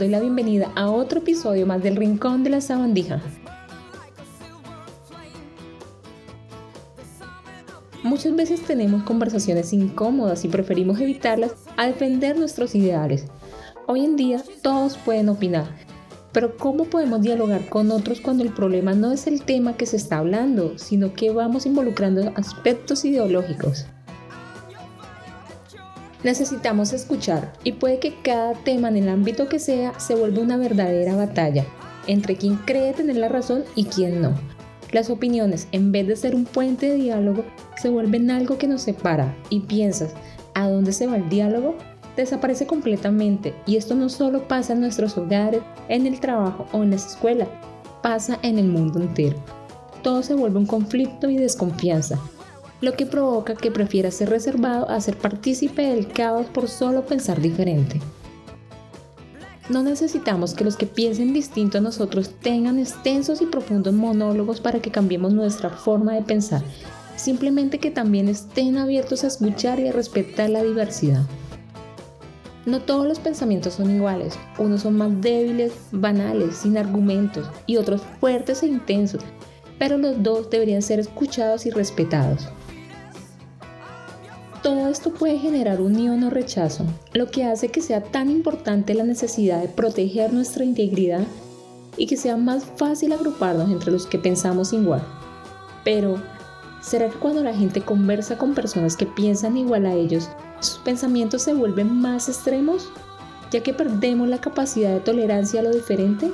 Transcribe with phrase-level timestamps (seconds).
[0.00, 3.20] doy la bienvenida a otro episodio más del Rincón de la Sabandija.
[8.02, 13.26] Muchas veces tenemos conversaciones incómodas y preferimos evitarlas a defender nuestros ideales.
[13.86, 15.66] Hoy en día todos pueden opinar,
[16.32, 19.98] pero ¿cómo podemos dialogar con otros cuando el problema no es el tema que se
[19.98, 23.84] está hablando, sino que vamos involucrando aspectos ideológicos?
[26.22, 30.56] Necesitamos escuchar y puede que cada tema en el ámbito que sea se vuelva una
[30.56, 31.64] verdadera batalla
[32.06, 34.34] entre quien cree tener la razón y quien no.
[34.92, 37.44] Las opiniones, en vez de ser un puente de diálogo,
[37.80, 40.14] se vuelven algo que nos separa y piensas,
[40.54, 41.76] ¿a dónde se va el diálogo?
[42.16, 46.90] Desaparece completamente y esto no solo pasa en nuestros hogares, en el trabajo o en
[46.90, 47.46] la escuela,
[48.02, 49.36] pasa en el mundo entero.
[50.02, 52.18] Todo se vuelve un conflicto y desconfianza,
[52.80, 57.40] lo que provoca que prefiera ser reservado a ser partícipe del caos por solo pensar
[57.40, 58.00] diferente.
[59.68, 64.80] No necesitamos que los que piensen distinto a nosotros tengan extensos y profundos monólogos para
[64.80, 66.62] que cambiemos nuestra forma de pensar,
[67.14, 71.22] simplemente que también estén abiertos a escuchar y a respetar la diversidad.
[72.66, 78.02] No todos los pensamientos son iguales, unos son más débiles, banales, sin argumentos, y otros
[78.18, 79.22] fuertes e intensos,
[79.78, 82.48] pero los dos deberían ser escuchados y respetados.
[84.62, 89.04] Todo esto puede generar unión o rechazo, lo que hace que sea tan importante la
[89.04, 91.22] necesidad de proteger nuestra integridad
[91.96, 95.02] y que sea más fácil agruparnos entre los que pensamos igual.
[95.82, 96.20] Pero,
[96.82, 100.28] ¿será que cuando la gente conversa con personas que piensan igual a ellos,
[100.60, 102.90] sus pensamientos se vuelven más extremos,
[103.50, 106.30] ya que perdemos la capacidad de tolerancia a lo diferente?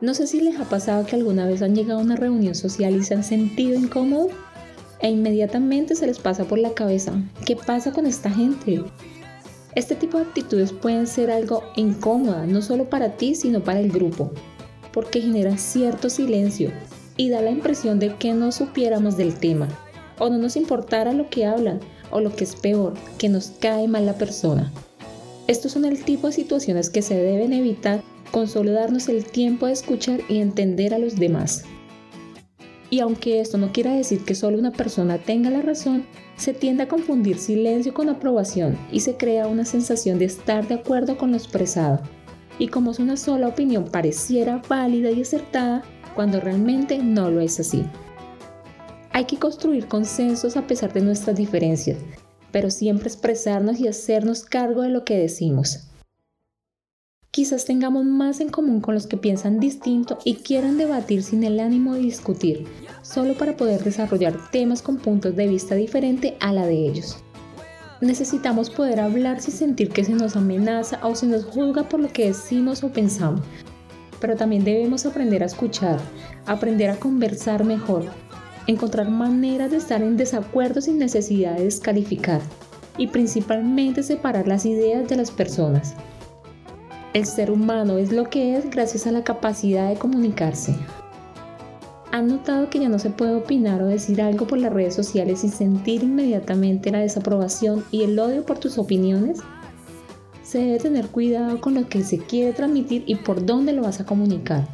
[0.00, 2.96] No sé si les ha pasado que alguna vez han llegado a una reunión social
[2.96, 4.32] y se han sentido incómodos
[5.00, 7.12] e inmediatamente se les pasa por la cabeza,
[7.44, 8.82] ¿qué pasa con esta gente?
[9.74, 13.92] Este tipo de actitudes pueden ser algo incómoda, no solo para ti, sino para el
[13.92, 14.30] grupo,
[14.92, 16.70] porque genera cierto silencio
[17.16, 19.68] y da la impresión de que no supiéramos del tema,
[20.18, 21.80] o no nos importara lo que hablan,
[22.10, 24.72] o lo que es peor, que nos cae mal la persona.
[25.46, 28.02] Estos son el tipo de situaciones que se deben evitar
[28.32, 31.64] con solo darnos el tiempo de escuchar y entender a los demás.
[32.90, 36.84] Y aunque esto no quiera decir que solo una persona tenga la razón, se tiende
[36.84, 41.30] a confundir silencio con aprobación y se crea una sensación de estar de acuerdo con
[41.32, 42.00] lo expresado.
[42.58, 45.82] Y como es una sola opinión pareciera válida y acertada,
[46.14, 47.84] cuando realmente no lo es así.
[49.12, 51.98] Hay que construir consensos a pesar de nuestras diferencias,
[52.52, 55.88] pero siempre expresarnos y hacernos cargo de lo que decimos.
[57.36, 61.60] Quizás tengamos más en común con los que piensan distinto y quieran debatir sin el
[61.60, 62.64] ánimo de discutir,
[63.02, 67.18] solo para poder desarrollar temas con puntos de vista diferente a la de ellos.
[68.00, 72.10] Necesitamos poder hablar sin sentir que se nos amenaza o se nos juzga por lo
[72.10, 73.42] que decimos o pensamos,
[74.18, 76.00] pero también debemos aprender a escuchar,
[76.46, 78.06] aprender a conversar mejor,
[78.66, 82.40] encontrar maneras de estar en desacuerdo sin necesidad de descalificar
[82.96, 85.94] y principalmente separar las ideas de las personas.
[87.16, 90.76] El ser humano es lo que es gracias a la capacidad de comunicarse.
[92.12, 95.40] ¿Han notado que ya no se puede opinar o decir algo por las redes sociales
[95.40, 99.38] sin sentir inmediatamente la desaprobación y el odio por tus opiniones?
[100.42, 103.98] Se debe tener cuidado con lo que se quiere transmitir y por dónde lo vas
[103.98, 104.68] a comunicar.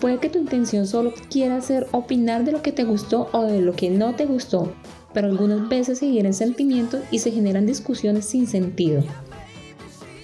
[0.00, 3.60] Puede que tu intención solo quiera ser opinar de lo que te gustó o de
[3.60, 4.72] lo que no te gustó,
[5.14, 9.04] pero algunas veces se hieren sentimientos y se generan discusiones sin sentido.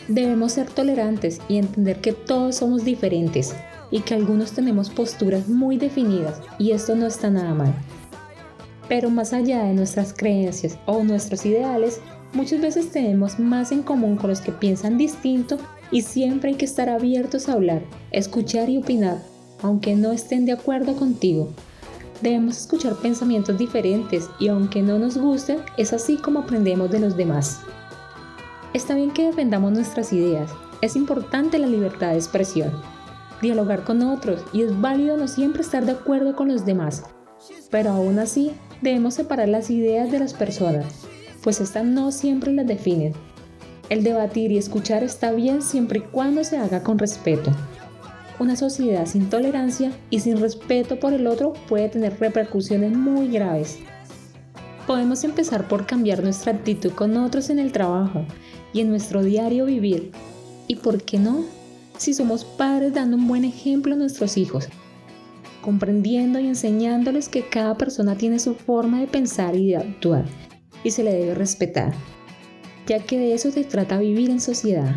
[0.08, 3.54] Debemos ser tolerantes y entender que todos somos diferentes
[3.90, 7.74] y que algunos tenemos posturas muy definidas y esto no está nada mal.
[8.88, 12.00] Pero más allá de nuestras creencias o nuestros ideales,
[12.32, 15.58] muchas veces tenemos más en común con los que piensan distinto
[15.90, 19.22] y siempre hay que estar abiertos a hablar, escuchar y opinar,
[19.62, 21.50] aunque no estén de acuerdo contigo.
[22.22, 27.14] Debemos escuchar pensamientos diferentes y aunque no nos gusten, es así como aprendemos de los
[27.14, 27.60] demás.
[28.74, 30.50] Está bien que defendamos nuestras ideas,
[30.82, 32.70] es importante la libertad de expresión,
[33.40, 37.04] dialogar con otros y es válido no siempre estar de acuerdo con los demás,
[37.70, 40.84] pero aún así debemos separar las ideas de las personas,
[41.42, 43.14] pues estas no siempre las definen.
[43.88, 47.50] El debatir y escuchar está bien siempre y cuando se haga con respeto.
[48.38, 53.78] Una sociedad sin tolerancia y sin respeto por el otro puede tener repercusiones muy graves.
[54.88, 58.24] Podemos empezar por cambiar nuestra actitud con otros en el trabajo
[58.72, 60.12] y en nuestro diario vivir.
[60.66, 61.44] ¿Y por qué no?
[61.98, 64.66] Si somos padres dando un buen ejemplo a nuestros hijos,
[65.60, 70.24] comprendiendo y enseñándoles que cada persona tiene su forma de pensar y de actuar
[70.82, 71.92] y se le debe respetar,
[72.86, 74.96] ya que de eso se trata vivir en sociedad.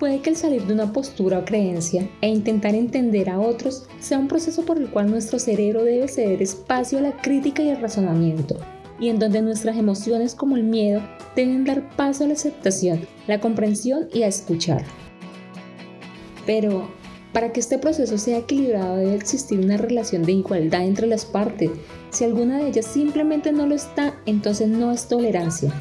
[0.00, 4.18] Puede que el salir de una postura o creencia e intentar entender a otros sea
[4.18, 7.82] un proceso por el cual nuestro cerebro debe ceder espacio a la crítica y el
[7.82, 8.56] razonamiento,
[8.98, 11.02] y en donde nuestras emociones como el miedo
[11.36, 14.86] deben dar paso a la aceptación, la comprensión y a escuchar.
[16.46, 16.88] Pero,
[17.34, 21.70] para que este proceso sea equilibrado debe existir una relación de igualdad entre las partes.
[22.08, 25.74] Si alguna de ellas simplemente no lo está, entonces no es tolerancia.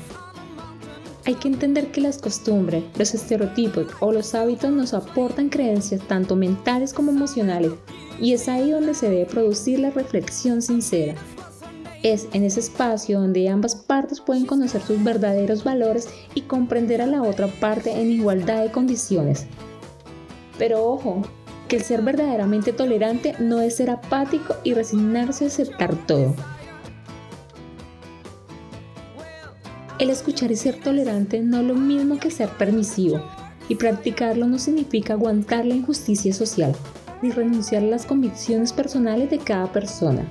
[1.30, 6.36] Hay que entender que las costumbres, los estereotipos o los hábitos nos aportan creencias tanto
[6.36, 7.74] mentales como emocionales
[8.20, 11.14] y es ahí donde se debe producir la reflexión sincera.
[12.02, 17.06] Es en ese espacio donde ambas partes pueden conocer sus verdaderos valores y comprender a
[17.06, 19.46] la otra parte en igualdad de condiciones.
[20.58, 21.22] Pero ojo,
[21.68, 26.34] que el ser verdaderamente tolerante no es ser apático y resignarse a aceptar todo.
[30.00, 33.22] El escuchar y ser tolerante no es lo mismo que ser permisivo,
[33.68, 36.74] y practicarlo no significa aguantar la injusticia social,
[37.22, 40.26] ni renunciar a las convicciones personales de cada persona,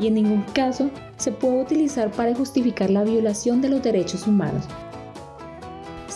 [0.00, 0.88] y en ningún caso
[1.18, 4.64] se puede utilizar para justificar la violación de los derechos humanos.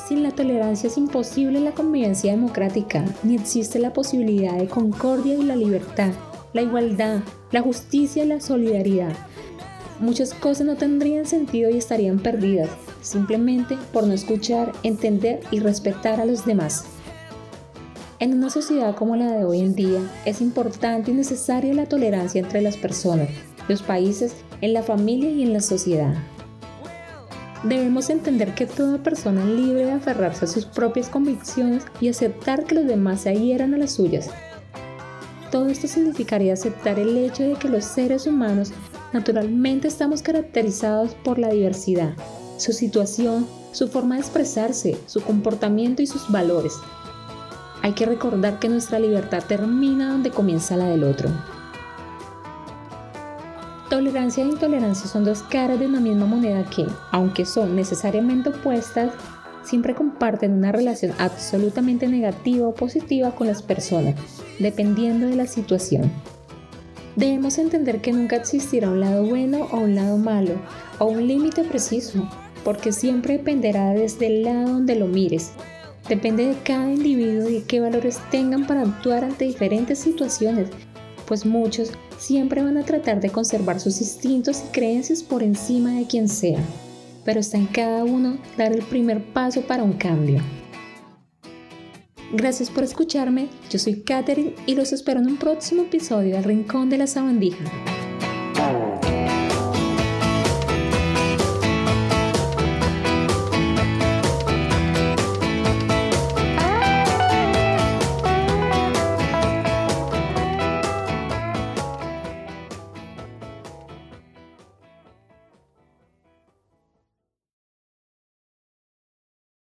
[0.08, 5.42] Sin la tolerancia es imposible la convivencia democrática, ni existe la posibilidad de concordia y
[5.42, 6.12] la libertad,
[6.54, 7.20] la igualdad,
[7.52, 9.12] la justicia y la solidaridad.
[10.00, 12.70] Muchas cosas no tendrían sentido y estarían perdidas
[13.04, 16.86] simplemente por no escuchar, entender y respetar a los demás.
[18.18, 22.40] En una sociedad como la de hoy en día, es importante y necesaria la tolerancia
[22.40, 23.28] entre las personas,
[23.68, 26.14] los países, en la familia y en la sociedad.
[27.64, 32.64] Debemos entender que toda persona es libre de aferrarse a sus propias convicciones y aceptar
[32.64, 34.30] que los demás se adhieran a las suyas.
[35.50, 38.72] Todo esto significaría aceptar el hecho de que los seres humanos
[39.12, 42.14] naturalmente estamos caracterizados por la diversidad,
[42.56, 46.74] su situación, su forma de expresarse, su comportamiento y sus valores.
[47.82, 51.28] Hay que recordar que nuestra libertad termina donde comienza la del otro.
[53.90, 59.12] Tolerancia e intolerancia son dos caras de una misma moneda que, aunque son necesariamente opuestas,
[59.62, 64.14] siempre comparten una relación absolutamente negativa o positiva con las personas,
[64.58, 66.10] dependiendo de la situación.
[67.16, 70.54] Debemos entender que nunca existirá un lado bueno o un lado malo,
[70.98, 72.28] o un límite preciso,
[72.64, 75.52] porque siempre dependerá desde el lado donde lo mires.
[76.08, 80.68] Depende de cada individuo y de qué valores tengan para actuar ante diferentes situaciones,
[81.26, 86.06] pues muchos siempre van a tratar de conservar sus instintos y creencias por encima de
[86.06, 86.58] quien sea,
[87.24, 90.42] pero está en cada uno dar el primer paso para un cambio.
[92.32, 96.90] Gracias por escucharme, yo soy Katherine y los espero en un próximo episodio del Rincón
[96.90, 97.64] de la Sabandija.